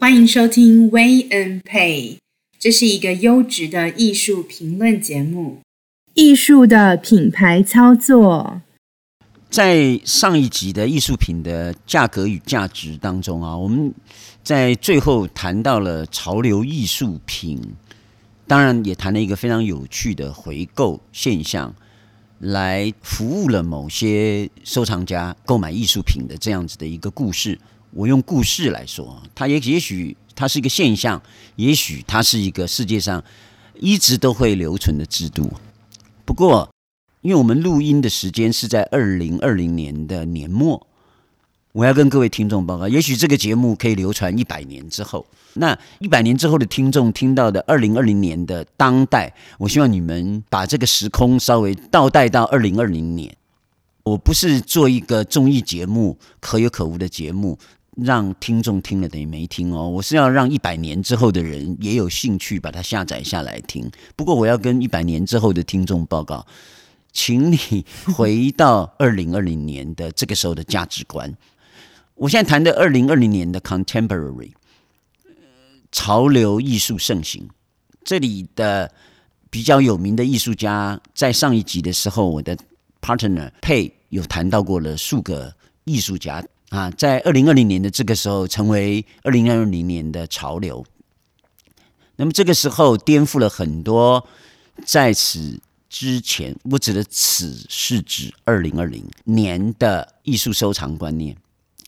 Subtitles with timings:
[0.00, 2.16] 欢迎收听 Way and Pay
[2.58, 5.60] 这是一个优质的艺术评论节目，
[6.14, 8.62] 艺术的品牌操作。
[9.48, 13.94] 在上一集的艺术品的价格与价值当中啊，我们
[14.42, 17.60] 在最后谈到了潮流艺术品，
[18.46, 21.74] 当然也谈了一个非常有趣的回购现象，
[22.40, 27.58] 来服务了某些收藏家购买艺术品的这样子的一个故事。
[27.92, 31.20] 我用故事来说，它也也许它是一个现象，
[31.56, 33.22] 也许它是一个世界上
[33.78, 35.52] 一直都会留存的制度。
[36.24, 36.70] 不过，
[37.20, 40.86] 因为我们录音的时间是在二零二零年的年末，
[41.72, 45.24] 我要跟各位听众报告，也许这个节目可以流传一百年之后，
[45.54, 53.34] 那一百年之后的听众听到的二零二零年的当代，我希望你们把这个时空稍微倒带到二零二零年。
[54.02, 57.56] 我不是做一个综艺节目，可有可无的节目，
[57.96, 59.88] 让听众听了等于没听哦。
[59.88, 63.88] 我是要让一百年之后的人也有兴趣把它下载下来听。
[64.16, 66.44] 不过我要跟一百年之后的听众报告。
[67.12, 67.84] 请你
[68.14, 71.32] 回到二零二零年的这个时候的价值观。
[72.20, 74.52] 我现在谈的二零二零年的 contemporary
[75.90, 77.48] 潮流艺术盛行，
[78.04, 78.92] 这里的
[79.48, 82.54] 比较有名的艺术家，在上一集的时候，我的
[83.00, 85.54] partner 佩有谈到过了数个
[85.84, 90.84] 艺术家啊，在二零二零年的这个时候，成为二零二零年的潮流。
[92.16, 94.28] 那么这个时候颠覆了很多
[94.84, 95.58] 在此。
[95.88, 101.36] 之前，我指的此是指二零二零年的艺术收藏观念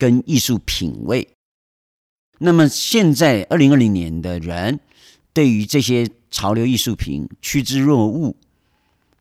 [0.03, 1.29] 跟艺术品味。
[2.39, 4.81] 那么现在二零二零年的人
[5.31, 8.35] 对于这些潮流艺术品趋之若鹜，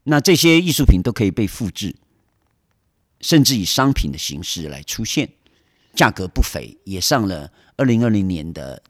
[0.02, 1.94] 那这些艺术品都可以被复制，
[3.20, 5.28] 甚至以商品的形式来出现，
[5.94, 8.82] 价格不菲，也上了二零二零年的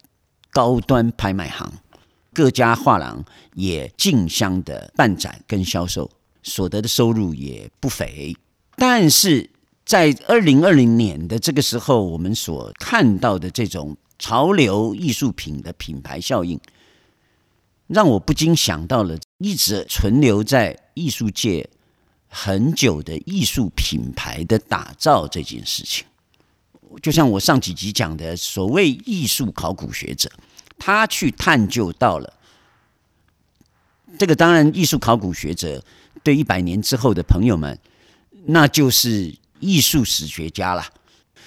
[0.51, 1.70] 高端拍卖行。
[2.33, 3.23] 各家画廊
[3.53, 6.11] 也竞相的办展跟销售，
[6.42, 8.35] 所得的收入也不菲。
[8.77, 9.51] 但是
[9.92, 16.58] 在二零二零年的这个时候，我们所看到的这种潮流艺术品的品牌效应，
[17.89, 21.69] 让我不禁想到了一直存留在艺术界
[22.27, 26.07] 很久的艺术品牌的打造这件事情。
[27.03, 30.33] 就像我上几集讲的，所谓艺术考古学者。
[30.79, 32.33] 他去探究到了
[34.19, 35.85] 这个，当然，艺术考古学者
[36.23, 37.79] 对一百年之后的朋友们，
[38.47, 40.84] 那就是艺术史学家了。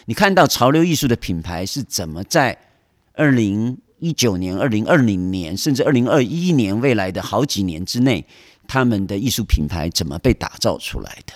[0.06, 2.58] 你看到潮流艺术的品牌是怎么在
[3.14, 8.26] 二零一九年、二零二零年，甚至二零二一年未来的好几年之内，
[8.68, 11.34] 他们的艺术品牌怎么被打造出来的？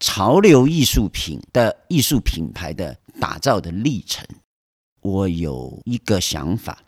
[0.00, 4.26] 潮流艺术品的艺术品牌的打造的历程。
[5.00, 6.82] 我有一个想法，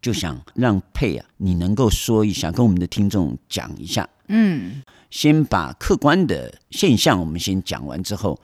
[0.00, 4.08] 就想让佩啊，你能够说一下，跟我们的听众讲一下。
[4.28, 8.38] 嗯，先把客观的现象我们先讲完之后，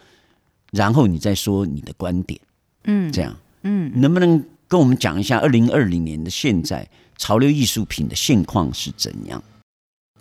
[0.73, 2.41] 然后你再说你的观点。
[2.85, 9.43] 嗯，这样，嗯，能不能跟我们讲一下二零二零年的现在潮流艺术品的现况是怎样？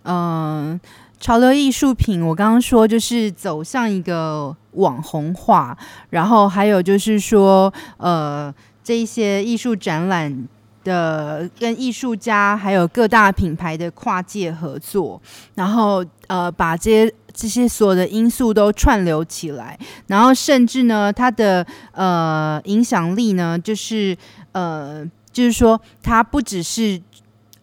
[0.04, 0.80] 嗯。
[1.18, 5.76] 潮流艺术品，我刚刚说就是走向一个网红化，
[6.10, 8.54] 然后还有就是说，呃，
[8.84, 10.46] 这一些艺术展览
[10.86, 15.22] 的跟艺术家还有各大品牌的跨界合作，
[15.56, 24.16] 然后呃，把这些这些所有的因素都串流起来，然后甚至呢，它的呃影响力呢，就是
[24.54, 25.04] 呃，
[25.34, 27.02] 就是说它不只是。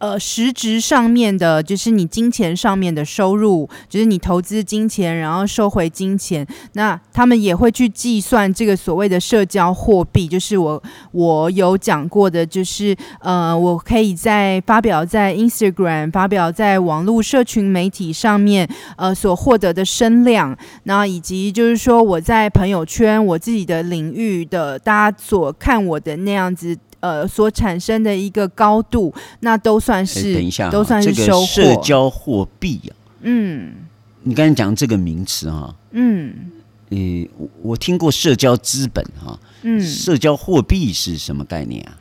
[0.03, 6.45] 呃，实质上面的，就是你金钱上面的收入，就是你投资金钱，然后收回金钱。
[6.73, 26.77] 那他们也会去计算这个所谓的社交货币，就是我我有讲过的，就是呃，我可以在发表在 Instagram，发表在网络社群媒体上面，呃，所获得的声量，那以及就是说我在朋友圈我自己的领域的大家所看我的那样子。
[27.03, 31.47] 呃，所产生的一个高度，那都算是，等一下，都算是收获。
[31.53, 33.73] 这个社交货币啊，嗯，
[34.21, 36.49] 你刚才讲这个名词哈，嗯，
[36.91, 36.97] 呃，
[37.61, 41.99] 我听过社交资本哈，嗯，社交货币是什么概念啊？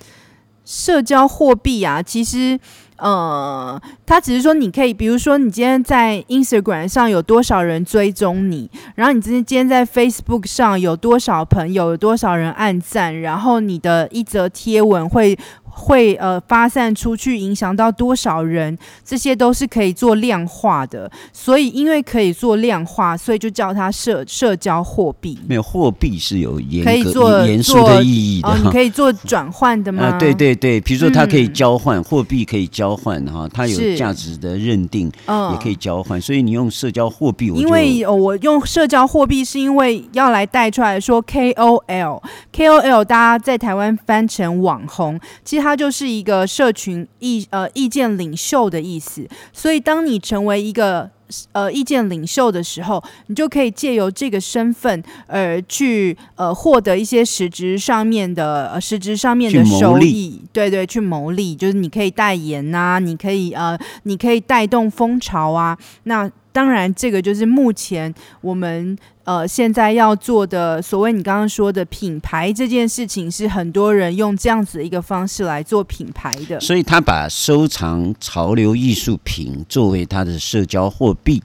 [0.65, 2.61] 社交货币啊，其实。
[3.03, 15.37] 呃，他只是说你可以，比如说你今天在 Instagram 上有多少人追踪你，然后你今天今天在 Facebook 上有多少朋友，有多少人按赞，然后你的一则贴文会
[15.75, 21.11] 会呃发散出去，影响到多少人，这些都是可以做量化的。
[21.33, 25.39] 所以因为可以做量化，所以就叫它社社交货币。
[25.49, 30.05] 没有货币是有严可以做严肃的意义的，哦，你可以做转换的吗？
[30.05, 36.21] 啊，对对对，比如说它可以交换、嗯、货币，可以交换哈，它有价值的认定，也可以交换。
[36.21, 45.62] 所以你用社交货币，因为我用社交货币是因为要来带出来说 KOL，KOL 大家在台湾翻成网红，其实。
[45.62, 51.09] 它就是一个社群意呃意见领袖的意思，所以当你成为一个
[51.53, 66.29] 呃意见领袖的时候，你就可以借由这个身份而去呃获得一些实质上面的呃实质上面的收益，对对，去牟利，就是你可以代言呐、啊，你可以呃你可以带动风潮啊，那。
[66.53, 68.13] 当然，这个就是目前
[68.43, 76.61] 我们呃现在要做的所谓你刚刚说的品牌这件事情，是很多人用这样子的一个方式来做品牌的。
[76.61, 81.43] 所以他把收藏潮流艺术品作为他的社交货币，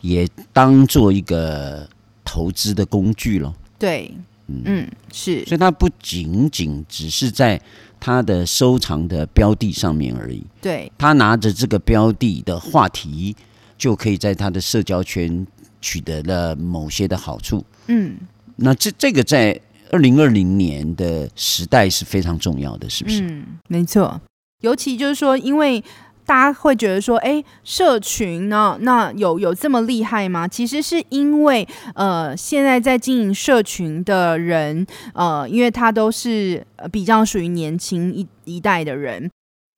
[0.00, 1.88] 也当做一个
[2.24, 3.54] 投资的工具了。
[3.78, 4.12] 对，
[4.48, 5.44] 嗯，嗯，是。
[5.44, 7.60] 所以他不仅仅只是在
[8.00, 10.44] 他的收藏的标的上面而已。
[10.60, 13.36] 对，他拿着这个标的的话题。
[13.82, 15.44] 就可以在他的社交圈
[15.80, 17.64] 取得了某些的好处。
[17.88, 18.16] 嗯，
[18.54, 23.22] 那这这个在二零二零年的时代是非常重要的，是不是？
[23.22, 24.20] 嗯，没错。
[24.60, 25.82] 尤其就是说，因为
[26.24, 30.46] 大家会觉得说，哎，社群呢，那有有这么厉害吗？
[30.46, 39.28] 其实是因为，呃，现在在经营社群的人，呃，因为他都是比较属于年轻一一代的人，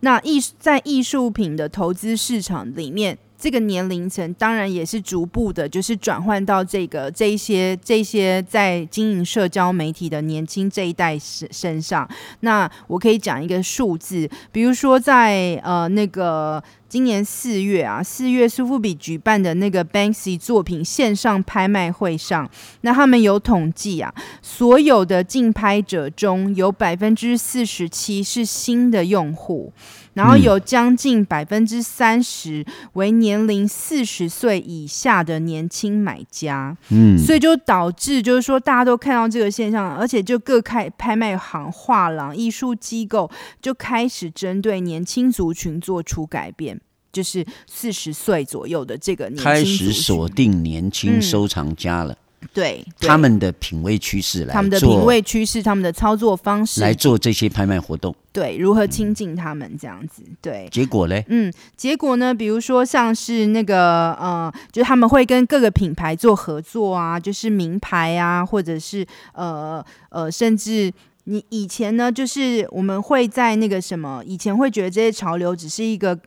[0.03, 3.17] 那艺在艺术品的投资市场里面。
[3.44, 12.08] 这个年龄层当然也是逐步的，就是转换到这个这一些这些在经营社交媒体的年轻这一代身身上。
[12.41, 16.64] 那我可以讲一个数字，比如说在呃那个。
[16.87, 22.49] 今年四月啊，四月苏富比举办的那个 Banksy 作品线上拍卖会上，
[22.82, 29.73] 那他们有统计啊，所有的竞拍者中有百分之四十七是新的用户，
[30.15, 32.65] 然后有将近百分之三十
[32.95, 36.77] 为年龄四十岁以下的年轻买家。
[36.89, 43.31] 嗯，所以就导致就是说大家都看到这个现象，而且就各开拍卖行、画廊、艺术机构
[43.61, 46.81] 就开始针对年轻族群做出改变。
[47.13, 52.17] 就是四十岁左右的这个年轻开始锁定年轻收藏家了，嗯、
[52.52, 53.08] 对，对。
[53.08, 56.81] 他们的品味趋势来，他们的品味趋势，他们的操作方式。
[56.81, 70.93] 来做这些拍卖活动，对，如何亲近他们这样子，对，结果嘞，嗯，结果呢，比如说像是那个呃，就是他们会跟各个品牌做合作啊，就是名牌啊，或者是呃呃，甚至
[71.25, 76.19] 你以前呢，就是我们会在那个什么，以前会觉得这些潮流只是一个。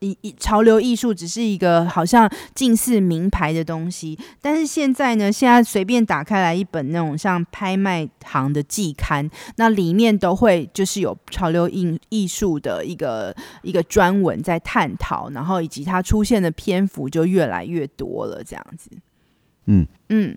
[0.00, 18.90] 一一潮流艺术只是一个好像近似名牌的东西，但是现在呢，现在随便打开来一本那种像拍卖行的季刊，那里面都会就是有潮流艺艺术的一个一个专文在探讨，然后以及它出现的篇幅就越来越多了，这样子。
[19.66, 20.36] 嗯嗯，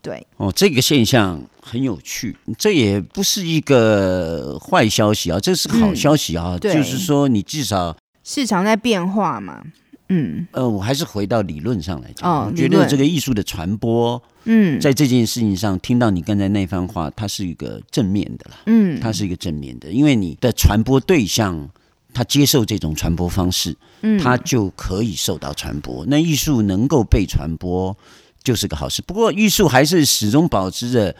[0.00, 0.26] 对。
[0.38, 7.94] 哦，这个现象很有趣，这也不是一个坏消息啊，这是个好消息啊，嗯，就是说你至少。
[8.24, 9.62] 市场在变化嘛，
[10.08, 21.68] 嗯，呃，我还是回到理论上来讲，哦，我觉得这个艺术的传播，嗯，在这件事情上，听到你刚才那番话，它是一个正面的了，嗯，它是一个正面的，因为你的传播对象，
[22.14, 26.04] 他接受这种传播方式，嗯，他就可以受到传播。
[26.06, 27.96] 那艺术能够被传播，
[28.42, 29.02] 就是个好事。
[29.02, 31.14] 不过，艺术还是始终保持着。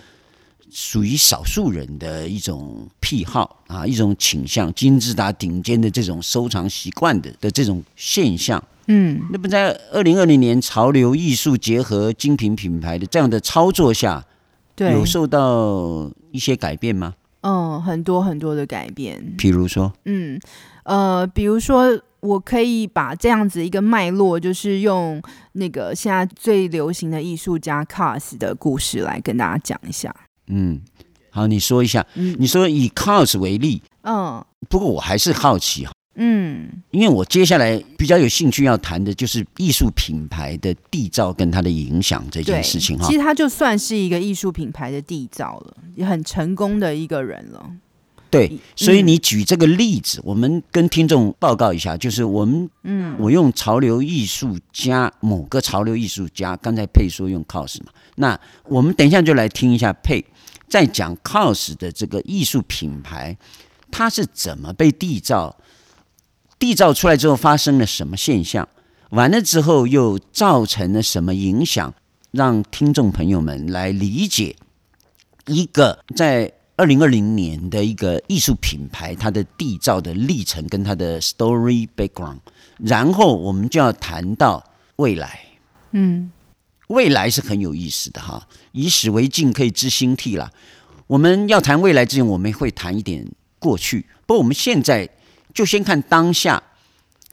[0.74, 14.24] 属于少数人的一种癖好啊，一种倾向，金字塔顶尖的这种收藏习惯的的这种现象，嗯，那么在二零二零年潮流艺术结合精品品牌的这样的操作下，
[14.74, 17.14] 对，有受到一些改变吗？
[17.42, 19.34] 嗯，很多很多的改变。
[19.36, 20.40] 比如说，嗯，
[20.84, 25.20] 呃，比如说，我可以把这样子一个脉络，就是用
[25.52, 30.14] 那个现在最流行的艺术家 KAWS 的故事来跟大家讲一下。
[30.46, 30.80] 嗯，
[31.30, 32.06] 好，你说一下。
[32.14, 33.82] 嗯，你说以 KAWS 为例。
[34.02, 35.92] 嗯，不过我还是好奇哈。
[36.14, 43.06] 嗯，因为我接下来比较有兴趣要谈的就是艺术品牌的缔造跟它的影响这件事情哈。
[43.06, 47.70] 其实他就算是一个艺术品牌的缔造了，也很成功的一个人了。
[48.32, 60.24] 对，所以你举这个例子，嗯、我们跟听众报告一下，就是我们，嗯，我用潮流艺术家某个潮流艺术家，刚才佩说用 KAWS 嘛，那我们等一下就来听一下佩
[60.66, 63.36] 在讲 KAWS 的这个艺术品牌，
[63.90, 65.54] 它是怎么被缔造？
[66.58, 68.66] 缔造出来之后发生了什么现象？
[69.10, 71.92] 完了之后又造成了什么影响？
[72.30, 74.56] 让听众朋友们来理解
[75.44, 82.38] 一个在二零二零年的一个艺术品牌它的缔造的历程跟它的 story background。
[82.78, 84.64] 然后我们就要谈到
[84.96, 85.40] 未来。
[85.92, 86.32] 嗯，
[86.88, 88.46] 未来是很有意思的哈。
[88.72, 90.50] 以史为镜，可以知兴替啦。
[91.06, 94.06] 我们要谈未来之前，我们会谈一点过去。
[94.26, 95.08] 不过我们现在。
[95.54, 96.62] 就先看当下，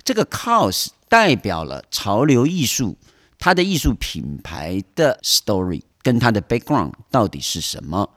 [0.03, 2.98] 这个 cause 代表了潮流艺术，
[3.38, 8.10] 它的艺术品牌的 story 跟它的 background 到底是什么？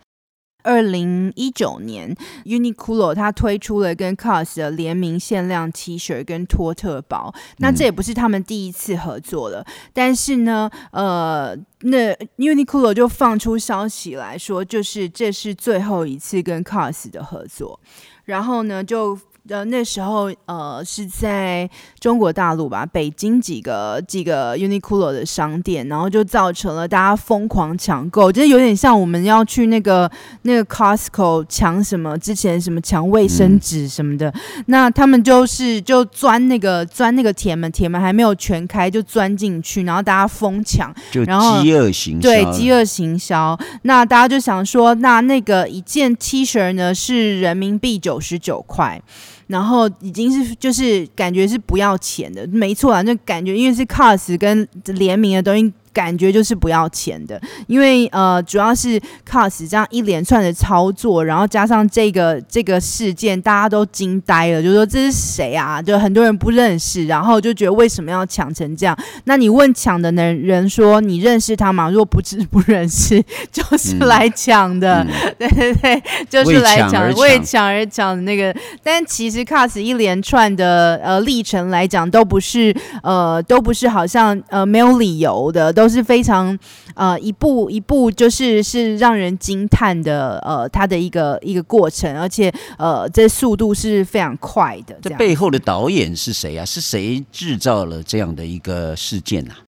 [0.62, 2.14] 二零一九年
[2.44, 17.80] ，Uniqlo 它推出了跟 KAWS 的联名限量 T 恤跟托特包，那这也不是他们第一次合作了，嗯、但是呢，呃，那 Uniqlo 就放出消息来说，就是这是最后一次跟 KAWS 的合作，
[18.24, 19.18] 然后呢就。
[19.48, 21.68] 呃，那时候呃是在
[21.98, 30.08] 中国大陆吧，北京几个几个 Uniqlo 的商店，然后就造成了大家疯狂抢购，就是有点像我们要去那个
[30.42, 40.94] 那个 Costco 抢什么，之前什么抢卫生纸什么的，嗯、那他们就是就钻那个钻那个铁门，铁门还没有全开就钻进去，然后大家疯抢，
[41.26, 49.02] 然后饥饿行销，对，饥饿行销，那大家就想说，那那个一件 T 恤呢是人民币九十九块。
[49.46, 55.72] 然后已经是就是感觉是不要钱的，没错啊，那感觉因为是 COS 跟联名的东西。
[55.92, 65.82] 感觉就是不要钱的，因为呃，主要是 cos 这样一连串的操作，然后加上这个这个事件，大家都惊呆了，就说这是谁啊？
[65.82, 68.96] 就很多人不认识，然后就觉得为什么要抢成这样？
[69.24, 71.90] 那你问抢的人人说你认识他吗？
[71.90, 73.22] 如果不知不认识，
[73.52, 75.06] 就是来抢的，
[75.38, 78.54] 对对对，就是来抢，为抢而抢的那个。
[78.82, 85.72] 但其实 cos 一连串的呃历程来讲，都不是呃都不是好像呃没有理由的。
[85.72, 86.56] 都都是非常
[86.94, 94.96] 呃一步一步，就是是让人惊叹的呃，它的一个一个过程，而且呃，这速度是非常快的。
[95.02, 96.64] 这背后的导演是谁啊？
[96.64, 99.58] 是谁制造了这样的一个事件啊？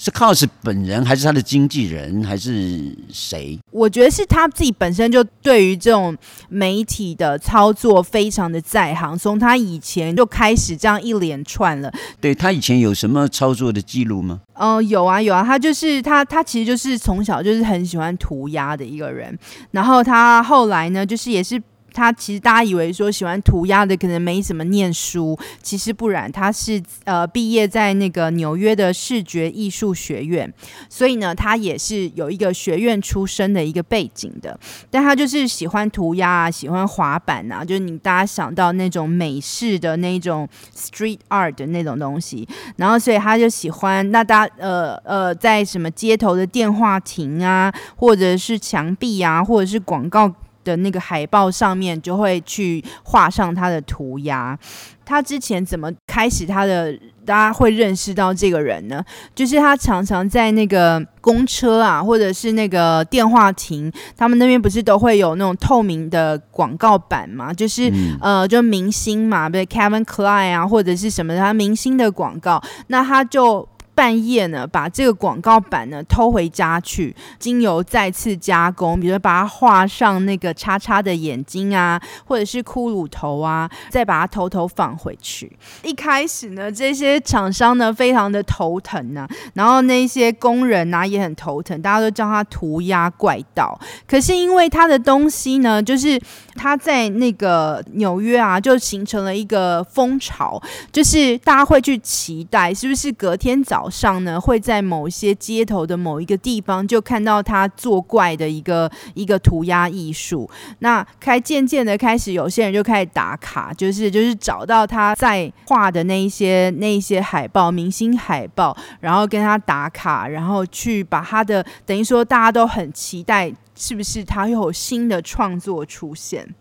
[0.00, 3.58] 是 KAWS 本人，还是他的经纪人，还是谁？
[3.72, 6.16] 我觉得是他自己本身就对于这种
[6.48, 11.92] 媒体的操作非常的在行，从他以前就开始这样一连串了。
[12.20, 14.40] 对，他以前有什么操作的记录吗？
[14.54, 19.36] 嗯、呃，有啊有啊，他就是他他其实就是从小就是很喜欢涂鸦的一个人，
[19.72, 21.60] 然后他后来呢，就是也是。
[21.98, 30.52] 他其实大家以为说喜欢涂鸦的可能没怎么念书，其实不然，他是呃毕业在那个纽约的视觉艺术学院，
[30.88, 34.58] 所以呢，他也是有一个学院出身的一个背景的。
[34.90, 44.08] 但他就是喜欢涂鸦啊，喜欢滑板啊，就是你大家想到那种美式的那种 street art 的那种东西，然后所以他就喜欢。
[44.12, 50.32] 那大呃呃在什么街头的电话亭啊，或者是墙壁啊，或者是广告。
[50.68, 54.58] 的那个海报上面就会去画上他的涂鸦。
[55.04, 56.94] 他之前怎么开始他的？
[57.28, 59.04] 大家会认识到这个人呢？
[59.34, 67.52] 就是他常常在那个公车啊，或者是那个电话亭，他们那边不是都会有那种透明的广告板嘛？
[67.52, 73.68] 就是、嗯、呃，就明星嘛，比如 Kevin Klein 啊，或者是什么他明星的广告，那他就。
[73.98, 85.50] 半夜呢，把这个广告板呢偷回家去，经由再次加工，比如把它画上那个叉叉的眼睛啊，或者是骷髅头啊，再把它偷偷放回去。
[85.82, 93.76] 一开始呢，这些厂商呢非常的头疼呢、然后那些工人呢、也很头疼，大家都叫他涂鸦怪盗。
[94.06, 96.16] 可是因为他的东西呢，就是
[96.54, 100.62] 他在那个纽约啊，就形成了一个风潮，
[100.92, 110.48] 就是大家会去期待，是不是隔天早上呢，会在某些街头的某一个地方就看到他作怪的一个一个涂鸦艺术。
[110.80, 126.54] 那开渐渐的开始，有些人就开始打卡，就是就是找到他在画的那一些那一些海报、明星海报，然后跟他打卡，然后去把他的等于说大家都很期待，是不是他又有新的创作出现？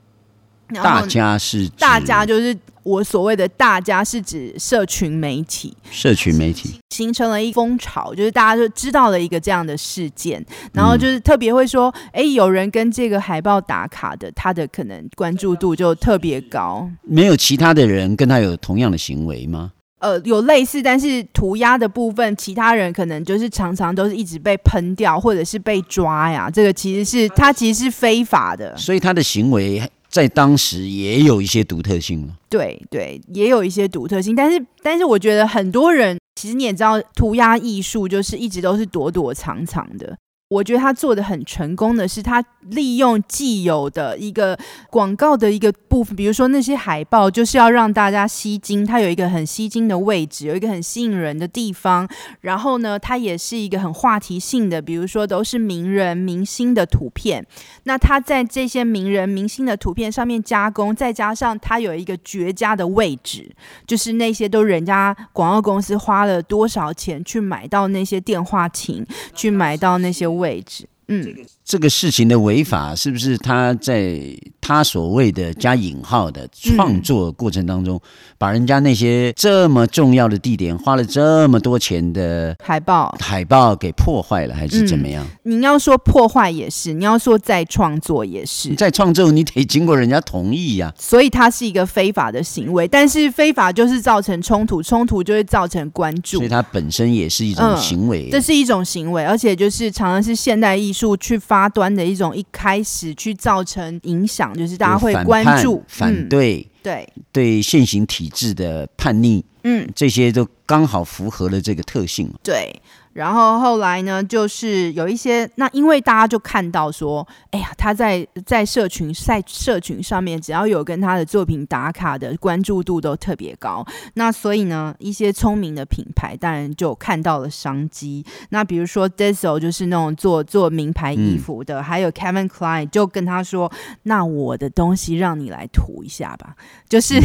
[0.73, 10.43] 大家是大家就是我所谓的大家是指社群媒体，社群媒体形成了一风潮，就是大家就知道了一个这样的事件，
[10.73, 16.89] 然后就是特别会说，哎、嗯，有人跟这个海报打卡的，他的可能关注度就特别高。
[17.01, 19.73] 没有其他的人跟他有同样的行为吗？
[19.99, 26.47] 呃，有类似，但是涂鸦的部分，其他人可能就是常常都是一直被喷掉，或者是被抓呀。
[26.51, 32.33] 这个其实是他其实是非法的，所以他的行为在当时也有一些独特性了。
[32.49, 40.17] 对对，也有一些独特性，但是但是我觉得很多人其实你也知道，涂鸦艺术就是一直都是躲躲藏藏的。
[40.49, 44.57] 我觉得他做的很成功的是，他利用既有的一个
[44.89, 52.07] 广告的一个部分，比如说那些海报，就是要让大家吸睛，它有一个很吸睛的位置，有一个很吸引人的地方。
[52.39, 57.45] 然后呢，它也是一个很话题性的，比如说都是名人明星的图片。
[57.83, 63.53] 那他在这些名人明星的图片上面加工，再加上他有一个绝佳的位置，
[63.85, 70.36] 就是那些都人家广告公司花了多少钱去买到那些电话亭，去买到那些。
[70.37, 74.19] 位置，嗯，这个事情的违法是不是他在
[74.67, 78.01] 他所谓的加引号的创作过程当中，嗯、
[78.37, 85.25] 把人家那些这么重要的地点花了这么多钱的海报海报给破坏了，还是怎么样？
[85.45, 88.75] 嗯、你要说破坏也是，你要说再创作也是。
[88.75, 92.85] 再创作你得经过人家同意呀、啊，所以它是一个非法的行为。
[92.85, 98.31] 但是非法就是造成冲突，冲突就会造成关注，所以它本身也是一种行为、嗯。
[98.31, 104.56] 这是一种行为，而且就是常常是现代艺术去发端的一种，一开始去造成影响。
[104.57, 112.33] 就是大家会关注、反，反对、嗯、对对现行体制的叛逆，嗯，这些都刚好符合了这个特性。
[112.43, 112.73] 对。
[113.17, 123.83] 然后后来呢，就是有一些那，因为大家就看到说，哎呀，他在在社群在社群上面，只要有跟他的作品打卡的关注度都特别高。
[124.13, 128.23] 那所以呢，一些聪明的品牌当然就看到了商机。
[128.49, 133.71] 那比如说 Diesel 就是那种做做名牌衣服的，嗯、还有 Kevin Klein 就跟他说
[134.03, 136.55] ：“那我的东西让你来涂一下吧。”
[136.87, 137.19] 就是。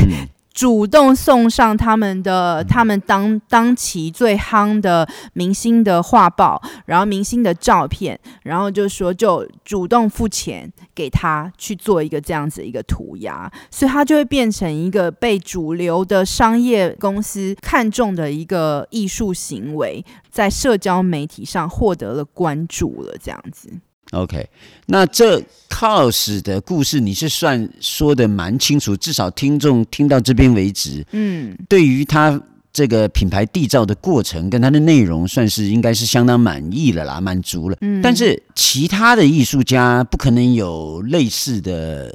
[0.53, 23.71] 主动送上他们的他们当当期最夯的明星的画报，然后明星的照片，然后就说就主动付钱给他去做一个这样子一个涂鸦，所以他就会变成一个被主流的商业公司看中的一个艺术行为，在社交媒体上获得了关注了，这样子。
[24.13, 24.47] OK，
[24.87, 32.41] 那这 KAWS 的故事你是算说的蛮清楚，至少听众听到这边为止，嗯，对于他
[32.75, 37.77] 这个品牌缔造的过程跟他的内容，算是应该是相当满意了啦，满足了。
[37.81, 42.15] 嗯，但是其他的艺术家不可能有类似的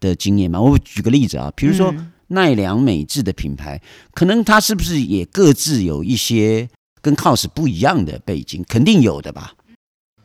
[0.00, 0.58] 的经验嘛？
[0.58, 1.94] 我举个例子啊，比如说
[2.28, 3.78] 奈良美智的品牌，
[4.14, 6.66] 可能他是不是也各自有一些
[7.02, 8.64] 跟 KAWS 不一样的背景？
[8.66, 9.52] 肯定有的吧。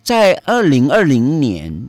[0.04, 1.88] 在二零二零年，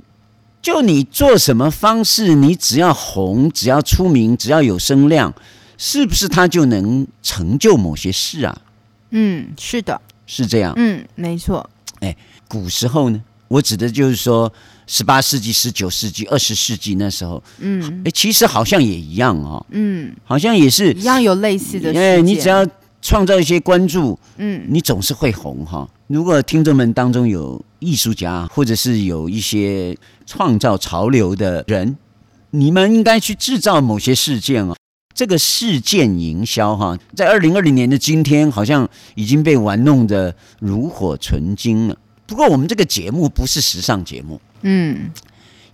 [0.60, 5.32] 就你做什么方式，你只要红，只要出名，只要有声量，
[5.78, 8.60] 是不是他就能成就某些事啊？
[9.10, 10.74] 嗯，是的，是这样。
[10.76, 11.68] 嗯，没错。
[12.00, 12.14] 哎，
[12.46, 14.52] 古时候呢，我指的就是说，
[14.86, 19.64] 十八世纪、十九世纪、二十世纪那时候，嗯，哎，其实好像也一样哦。
[19.70, 21.92] 嗯，好像也是一样有类似的。
[21.98, 22.66] 哎，你只要
[23.00, 25.88] 创造一些关注，嗯，你总是会红哈。
[26.10, 29.96] 如果听众们当中有艺术家，或者是有一些
[30.26, 31.96] 创造潮流的人，
[32.50, 34.74] 你们应该去制造某些事件哦。
[35.14, 41.96] 这个事件营销哈，在二零二零年的今天，好像已经被玩弄的炉火纯青了。
[42.26, 45.12] 不过，我们这个节目不是时尚节目，嗯，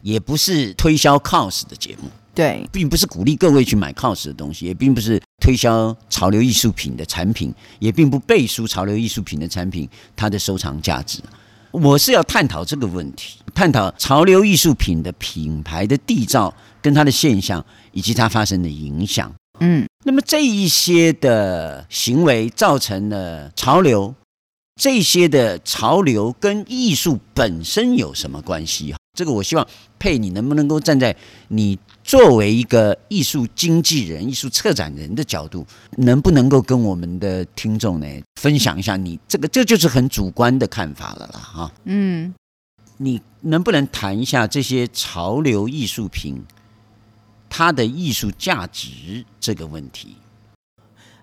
[0.03, 2.11] 也不是推销 KAWS 的节目。
[2.37, 11.21] 对，并不是鼓励各位去买 KAWS 的东西，也并不是推销潮流艺术品的产品，也并不背书潮流艺术品的产品它的收藏价值。
[11.71, 19.35] 我是要探讨这个问题，探讨潮流艺术品的品牌的缔造跟它的现象以及它发生的影响。
[19.61, 24.15] 嗯，那么这一些的行为造成了潮流，
[24.79, 28.95] 这些的潮流跟艺术本身有什么关系？
[29.17, 29.67] 这个我希望
[29.99, 31.17] 佩，你能不能够站在
[31.49, 38.07] 你作为一个艺术经纪人、艺术策展人的角度，能不能够跟我们的听众呢
[38.41, 41.73] 分享一下你这个，这就是很主观的看法了啦，哈。
[41.85, 42.35] 嗯，
[42.99, 46.45] 你能不能谈一下这些潮流艺术品
[47.49, 50.17] 它的艺术价值这个问题？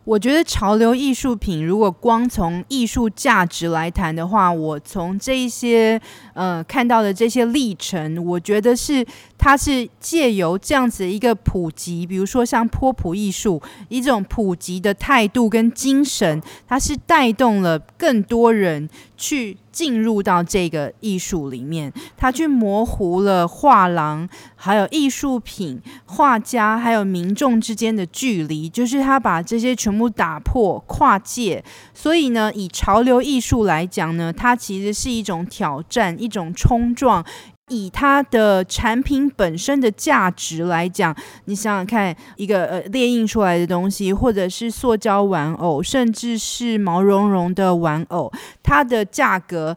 [0.06, 6.00] 我觉得潮流艺术品，如果光从艺术价值来谈的话，我从这些
[6.34, 9.06] 呃看到的这些历程，我觉得是
[9.38, 18.90] 它是借由这样子一个普及，比如说像波普艺术一种普及的态度跟精神，它是带动了更多人
[19.24, 19.58] 去。
[19.74, 31.66] 进入到这个艺术里面，他去模糊了画廊、还有艺术品、画家还有民众之间的距离，就是他把这些全部打破、跨界。
[31.92, 37.26] 所以呢，以潮流艺术来讲呢，它其实是一种挑战、一种冲撞。
[37.74, 48.32] 以它的产品本身的价值来讲，你想想看，一个呃列印出来的东西，或者是塑胶玩偶，甚至是毛茸茸的玩偶，
[48.62, 49.76] 它的价格。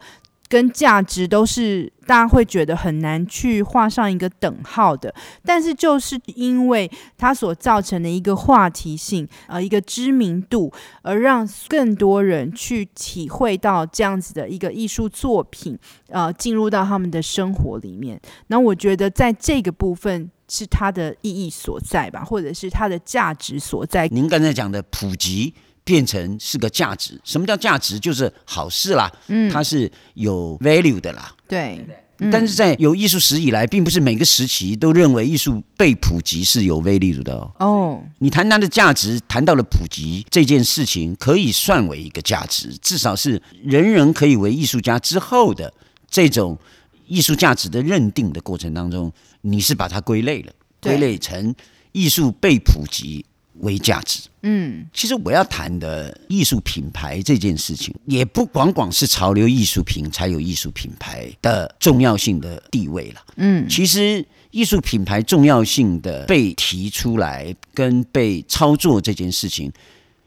[0.48, 5.12] 跟价值都是大家会觉得很难去画上一个等号的，
[5.44, 15.78] 但是就是因为它所造成的一个话题性，呃，一个知名度，而让更多人去体会到这样子的一个艺术作品，
[16.08, 18.20] 呃，进入到他们的生活里面。
[18.46, 24.06] 那我觉得在这个部分是它的意义所在吧，或者是它的价值所在。
[24.08, 25.54] 您刚才讲的普及。
[25.86, 27.96] 变成是个价值，什么叫价值？
[28.00, 31.86] 就是好事啦，嗯，它是有 value 的啦，对。
[32.18, 37.52] 嗯、但是在有艺术史以来，并不是每个时期都认为艺术被普及是有 value 的哦。
[37.60, 45.72] 哦，你谈它的价值，谈到了普及这件事情，可以算为一个价值，至少是人人可以为艺术家之后的
[46.10, 46.58] 这种
[47.06, 51.54] 艺术价值的认定的过程当中，你是把它归类了，归类成
[51.92, 53.26] 艺术被普及。
[53.60, 69.72] 为价值，嗯，其实我要谈的艺术品牌这件事情，也不光光是潮流艺术品才有艺术品牌的重要性的地位了，嗯，其实艺术品牌重要性的被提出来跟被操作这件事情，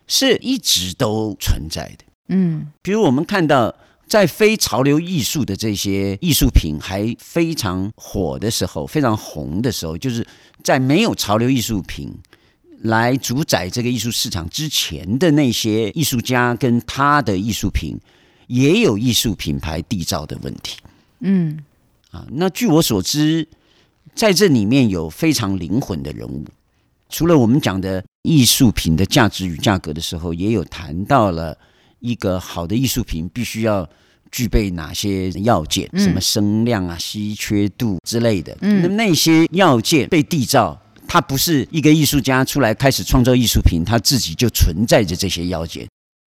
[0.08, 3.74] 是一直都存在的，嗯，比如我们看到
[4.08, 10.26] 在非潮流艺术的这些艺术品还非常火的时候，非常红的时候，就是
[10.63, 12.12] 在没有潮流艺术品。
[12.84, 17.98] 来主宰这个艺术市场之前的那些艺术家跟他的艺术品，
[18.48, 20.78] 也有艺术品牌缔造的问题。
[21.20, 21.60] 嗯，
[22.12, 23.46] 啊，那据我所知，
[24.15, 26.46] 在这里面有非常灵魂的人物。
[27.10, 31.58] 除了我们讲的艺术品的价值与价格的时候，也有谈到了
[32.00, 33.86] 一个好的艺术品必须要
[34.32, 38.58] 具备哪些要件，什么声量啊、稀缺度之类的。
[38.62, 40.82] 嗯，那那些要件被缔造。
[41.10, 45.88] 他不是一个艺术家出来开始创造艺术品，他自己就存在着这些要件，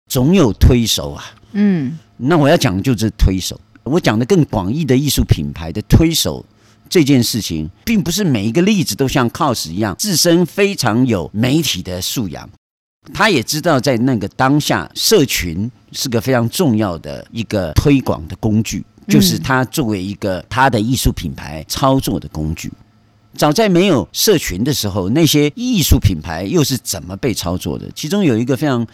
[0.10, 1.24] 总有推手啊。
[1.52, 3.62] 嗯，那我要讲的就是推手。
[3.84, 6.44] 我讲的更广义的艺术品牌的推手
[6.90, 12.50] 这件事情，并不是每一个例子都像 KAWS 一样，自身非常有媒体的素养。
[13.14, 22.72] 他也知道在那个当下，社群是个非常重要的一个推广的工具，就是他作为一个他的艺术品牌操作的工具。
[23.36, 27.90] 早在没有社群的时候，那些艺术品牌又是怎么被操作的？
[27.96, 28.86] 其中有一个非常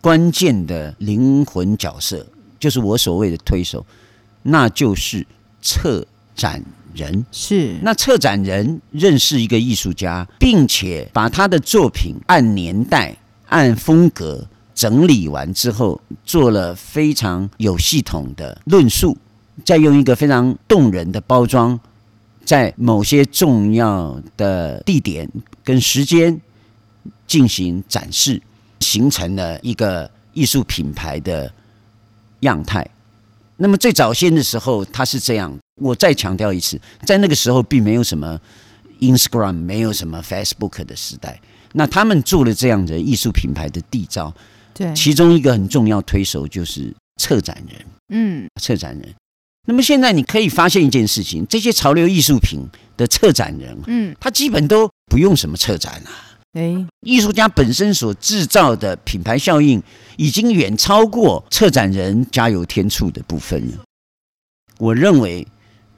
[0.00, 2.26] 关键的灵魂角色，
[2.60, 3.84] 就是我所谓的推手，
[4.42, 5.26] 那就是
[5.62, 6.62] 策展
[6.94, 7.24] 人。
[7.32, 13.16] 是，那策展人认识一个艺术家，并且把他的作品按年代、
[13.46, 19.16] 按风格整理完之后，做了非常有系统的论述，
[19.64, 21.80] 再用一个非常动人的包装。
[22.46, 25.28] 在某些重要的地点
[25.64, 26.40] 跟时间
[27.26, 28.40] 进行展示，
[28.80, 31.52] 形成了一个艺术品牌的
[32.40, 32.88] 样态。
[33.56, 35.52] 那么最早先的时候，它是这样。
[35.82, 38.40] 我再强调一次，在那个时候并没有什么
[39.00, 41.38] Instagram，没有什么 Facebook 的时代。
[41.72, 44.32] 那他们做了这样的艺术品牌的缔造，
[44.72, 47.86] 对，其中一个很重要推手就是策展人。
[48.08, 49.14] 嗯，策展人。
[49.68, 52.64] 那么现在你可以发现一件事情，这些潮流艺术品
[52.96, 59.82] 的策展人，嗯，他基本都不用什么策展啊，诶，艺术家本身所制造的品牌效应，
[60.16, 63.78] 已经远超过策展人加油添醋的部分了。
[64.78, 65.46] 我认为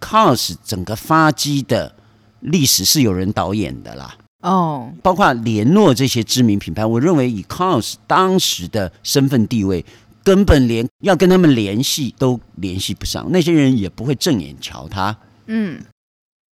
[0.00, 1.94] ，KAWS 整个发迹的
[2.40, 9.84] 历史是有人导演的啦，哦，包括联络这些知名品牌，我认为以 KAWS 当时的身份地位。
[10.28, 15.16] 根本连要跟他们联系都联系不上，那些人也不会正眼瞧他。
[15.46, 15.80] 嗯，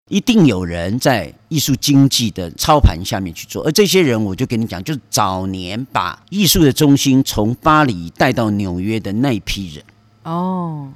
[0.09, 9.83] 一定有人在艺术经济的操盘下面去做，而这些人，我就跟你讲，就是早年把艺术的中心从巴黎带到纽约的那一批人。
[10.23, 10.93] 哦，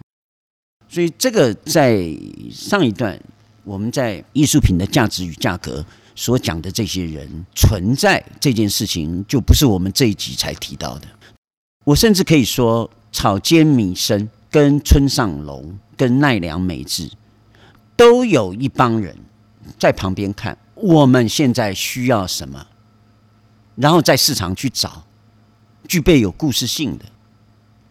[0.87, 2.01] 所以这个在
[2.49, 3.19] 上一段
[3.65, 11.07] 我们在艺术品的价值与价格所讲的这些人存在这件事情，就不是我们这一集才提到的。
[11.89, 17.09] 我甚至可以说，草间弥生、跟村上隆、跟奈良美智，
[17.95, 19.15] 都有一帮人
[19.79, 20.55] 在旁边看。
[20.75, 22.67] 我们现在需要什么？
[23.75, 25.03] 然后在市场去找
[25.87, 27.05] 具备有故事性的，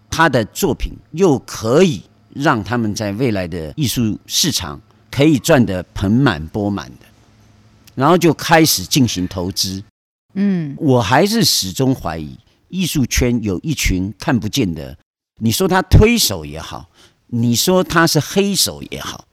[0.09, 4.81] 他的作品又可以让他们在未来的艺术市场
[5.11, 7.07] 可以赚得盆满钵满的，
[7.97, 9.83] 然后就开始进行投资。
[10.35, 12.39] 嗯，我还是始终怀疑。
[12.69, 14.97] 艺术圈有一群看不见的，
[15.41, 16.91] 你说他推手也好，
[17.29, 19.27] 你说他是黑手也好，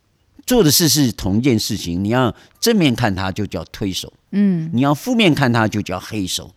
[0.46, 6.54] 做的事是同一件事情，你要正面看他就叫推手，嗯，你要负面看他就叫黑手，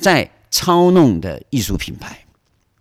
[0.00, 2.24] 在操弄的艺术品牌，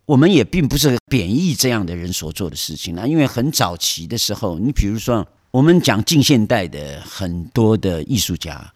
[0.06, 3.06] 我们也并不是贬义这样的人所做的事情啊。
[3.06, 8.74] 因为很早期的时候，你比如说我们讲近现代的很多的艺术家，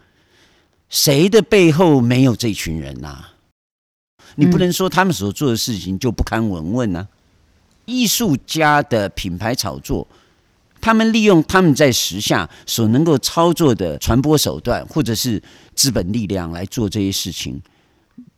[0.90, 3.33] 谁的背后没有这群人呐、啊？
[4.36, 7.08] 你不能说他们所做的事情就不堪闻问呐。
[7.86, 10.08] 艺术家的品牌炒作。
[10.80, 15.42] 他们利用他们在时下所能够操作的传播手段，或者是
[15.74, 17.62] 资本力量来做这些事情，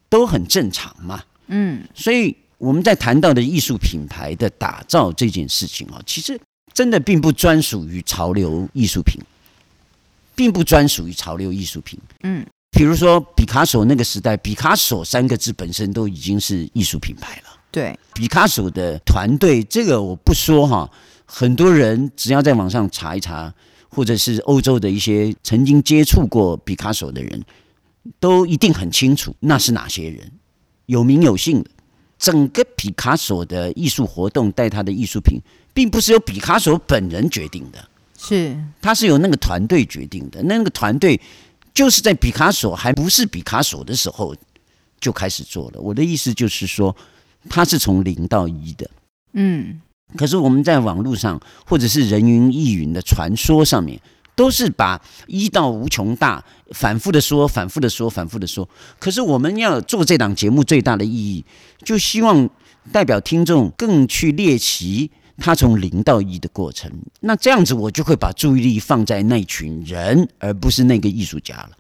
[0.10, 1.24] 都很正常嘛。
[1.48, 6.40] 嗯，所以我们在谈到的艺术品牌的打造这件事情啊，其实
[6.72, 9.20] 真的并不专属于潮流艺术品，
[10.36, 12.00] 并不专属于潮流艺术品。
[12.22, 17.44] 嗯，比如说毕卡索那个时代，毕卡索三个字本身都已经是艺术品牌了。
[17.72, 20.92] 对，毕卡索的团队，这个我不说哈。
[21.26, 23.54] 很多人只要在网上查一查，
[23.88, 27.44] 或者是欧洲的一些曾经接触过毕卡索的人，
[28.20, 30.30] 都一定很清楚那是哪些人，
[30.86, 31.70] 有名有姓的。
[32.20, 35.40] 整个毕卡索的艺术活动带他的艺术品，
[35.74, 40.44] 并不是由毕卡索本人决定的，是他是由那个团队决定的。
[40.44, 41.20] 那个团队
[41.76, 44.36] 就是在毕卡索还不是毕卡索的时候
[45.00, 45.80] 就开始做了。
[45.80, 46.96] 我的意思就是说，
[47.48, 48.90] 他是从零到一的。
[49.34, 49.82] 嗯。
[50.16, 54.00] 可是我们在网络上，或者是人云亦云的传说上面，
[54.36, 58.70] 都是把一到无穷大反复的说，反复的说，反复的说。
[59.00, 61.44] 可是我们要做这档节目最大的意义，
[61.84, 62.50] 就希望
[62.92, 66.92] 代表听众更去猎奇他从零到一的过程。
[67.20, 71.72] 那这样子，我就会把注意力放在那群人，而不是那个艺术家了。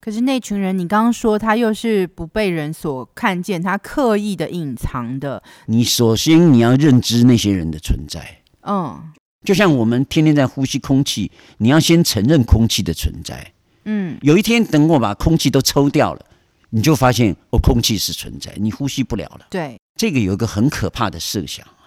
[0.00, 5.42] 可是那群人，你刚刚说他又是不被人所看见，他刻意的隐藏的。
[5.66, 8.38] 你首先你要认知那些人的存在。
[8.62, 9.12] 嗯，
[9.44, 13.52] 就像我们天天在呼吸空气，你要先承认空气的存在。
[13.84, 16.24] 嗯，有一天等我把空气都抽掉了，
[16.70, 19.46] 你就发现哦，空气是存在，你呼吸不了了。
[19.50, 21.79] 对，这个有一个很可怕的设想啊。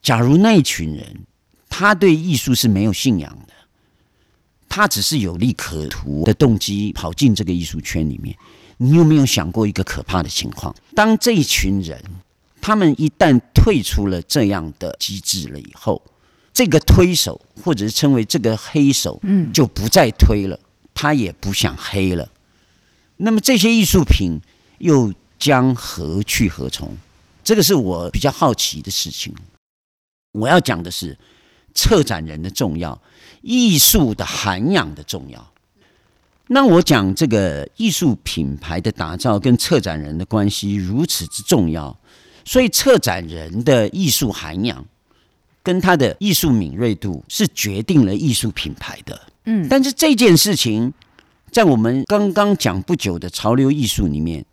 [0.00, 1.26] 假如那一群人
[1.68, 3.52] 他对艺术是没有信仰的。
[4.68, 8.34] 他只是有利可图的动机跑进这个艺术圈里面，
[8.78, 10.74] 你有没有想过一个可怕的情况？
[10.94, 12.02] 当这一群人
[12.58, 16.00] 他们一旦退出了这样的机制了以后，
[16.54, 20.58] 这个推手或者是称为这个黑手，嗯，就不再推了，
[20.94, 22.30] 他也不想黑了。
[23.18, 24.40] 那么这些艺术品
[24.78, 26.96] 又将何去何从？
[27.44, 29.34] 这个是我比较好奇的事情。
[30.32, 31.16] 我要讲的是
[31.72, 33.00] 策展人的重要。
[33.42, 35.52] 艺术的涵养的重要。
[36.46, 41.98] 那我讲这个艺术品牌的打造跟策展人的关系如此之重要，
[42.44, 44.84] 所以策展人的艺术涵养
[45.62, 49.20] 跟他的艺术敏锐度是决定了艺术品牌的。
[49.46, 50.92] 嗯，但是这件事情
[51.50, 54.44] 在我们刚刚讲不久的潮流艺术里面，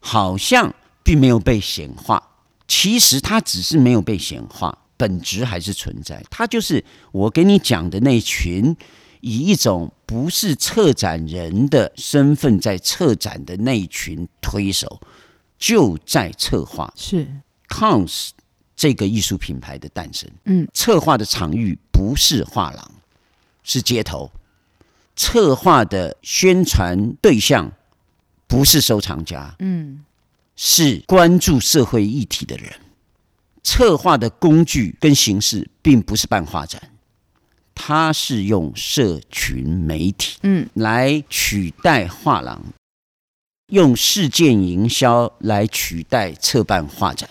[0.00, 2.22] 好像并没有被显化。
[2.66, 4.78] 其实它只是没有被显化。
[4.98, 8.76] 本质还是存在，他就是我给你讲的那群
[9.20, 15.00] 以一种不是策展人的身份在策展的那一群推手，
[15.58, 16.92] 就在策划。
[16.96, 17.26] 是。
[17.68, 18.30] Cons
[18.74, 20.28] 这个艺术品牌的诞生。
[20.44, 22.90] 嗯，策划的场域不是画廊，
[23.62, 24.30] 是街头；
[25.14, 27.70] 策划的宣传对象
[28.46, 30.04] 不是收藏家，嗯，
[30.56, 32.72] 是关注社会议题的人。
[33.70, 36.80] 策划的工具跟形式并不是办画展，
[37.74, 42.64] 它是用社群媒体，嗯，来取代画廊，
[43.70, 47.28] 用事件营销来取代策办画展，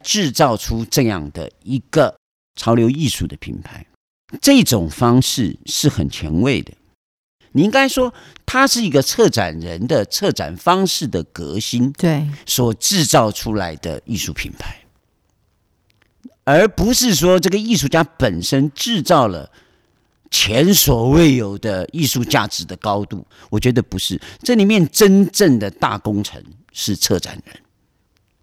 [0.00, 2.14] 制造出这样的一个
[2.54, 3.84] 潮流艺术的品牌。
[4.40, 6.72] 这种方式是很前卫的，
[7.50, 8.14] 你应该说，
[8.46, 14.78] 它是一个策展人的策展方式的革新，对，所制造出来的艺术品牌。
[16.44, 19.48] 而不是说这个艺术家本身制造了
[20.28, 24.20] 前所未有的艺术价值的高度，我觉得不是。
[24.42, 27.54] 这里面真正的大工程是策展人，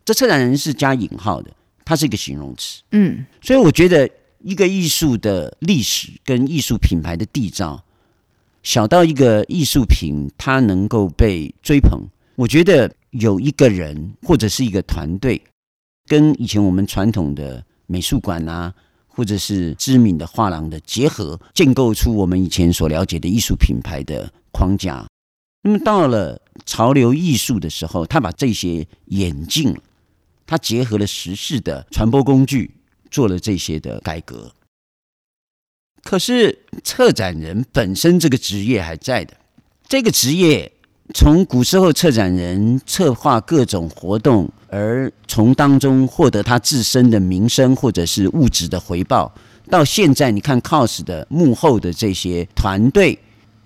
[0.05, 1.51] 这策展人是加引号的，
[1.83, 2.81] 它是一个形容词。
[2.91, 4.09] 嗯，所以我觉得
[4.39, 7.83] 一个艺术的历史跟艺术品牌的缔造，
[8.63, 12.03] 小到一个艺术品它能够被追捧，
[12.35, 15.41] 我觉得有一个人或者是一个团队，
[16.07, 17.65] 跟以前我们传统的。
[17.89, 18.71] 美术馆啊，
[19.07, 25.07] 或者是知名的画廊的结合，建构出我们以前所了解的艺术品牌的框架。
[25.63, 29.75] 那么到了潮流艺术的时候，他把这些演进，
[30.45, 32.75] 他结合了时事的传播工具，
[33.09, 34.53] 做了这些的改革。
[36.03, 39.35] 可是策展人本身这个职业还在的，
[39.87, 40.71] 这个职业
[41.13, 49.33] 从古时候策展人策划各种活动，而从当中获得他自身的名声或者是物质的回报，
[49.69, 53.17] 到现在你看 COS 的幕后的这些团队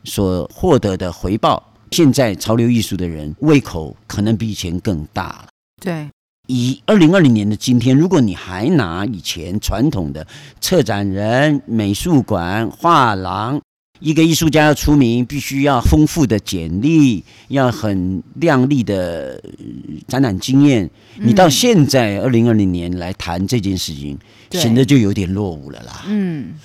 [0.06, 5.48] 所获得的回报，现在潮流艺术的人胃口可能比以前更大了。
[5.82, 6.08] 对。
[6.48, 10.28] 以二零二零年的今天，如果你还拿以前传统的
[10.60, 13.62] 策展人、美术馆、画廊，
[14.04, 19.42] 一个艺术家要出名，必须要丰富的简历，要很亮丽的
[20.10, 20.90] 展览经验。
[21.16, 24.20] 你到现在二零二零年来谈这件事情，
[24.52, 26.04] 显得就有点落伍了啦。
[26.06, 26.56] 嗯，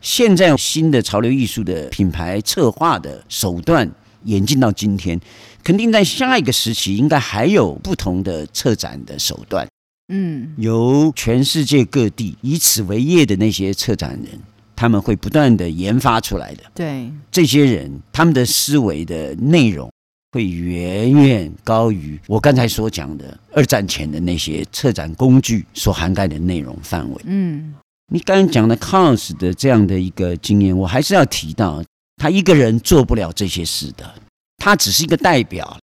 [0.00, 3.90] 现在新的潮流艺术的品牌策划的手段
[4.22, 5.20] 演进到今天。
[5.64, 9.66] 肯定在下一个时期，应该还有不同的策展的手段。
[10.06, 14.38] 嗯，由全世界各地以此为业的那些策展人，
[14.76, 16.62] 他们会不断的研发出来的。
[16.74, 19.90] 对，这些人他们的思维的内容
[20.32, 27.22] 会远远高于我刚才所讲的二战前的那些策展工具所涵盖的内容范围。
[27.24, 27.74] 嗯，
[28.12, 31.82] 你刚才讲的 KAWS 的这样的一个经验，我还是要提到，
[32.16, 34.14] 他一个人做不了这些事的。
[34.56, 35.78] 他只是一个代表，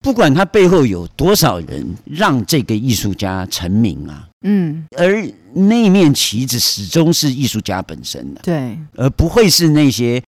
[0.00, 10.22] 不管他背后有多少人让这个艺术家成名啊，嗯，而那面旗子始终是艺术家本身的，对，而不会是那些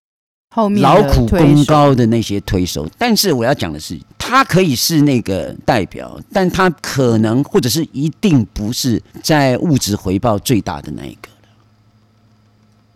[0.53, 2.87] 后面劳苦功高的那些推手。
[2.99, 11.29] 但是我要讲的是，他可以是那个代表，但他可能或者是一定不是在物质回报最大的那一个。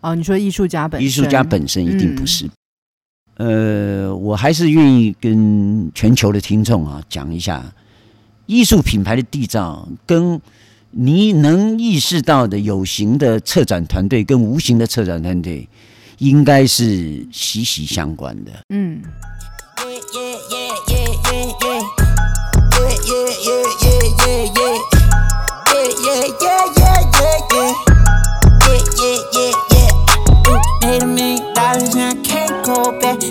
[0.00, 2.46] 哦，你说艺术家本身，艺术家本身一定不是。
[2.46, 2.50] 嗯
[3.38, 7.72] 呃，我还是愿意跟全球的听众啊讲一下，
[8.46, 10.40] 艺术品牌的缔造跟
[10.90, 15.68] 你能意识到的有形的策展团队跟无形的策展团队，
[16.18, 18.52] 应该是息息相关的。
[18.70, 19.00] 嗯。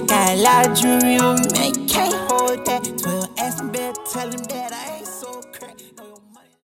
[0.05, 2.83] Got a lot of jewelry on me, can't hold that.
[2.99, 4.66] Twelve 12 S, better tell him that.